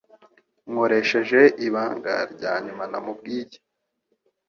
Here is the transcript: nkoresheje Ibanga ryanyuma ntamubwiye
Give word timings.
nkoresheje 0.69 1.39
Ibanga 1.67 2.13
ryanyuma 2.33 2.83
ntamubwiye 2.91 3.57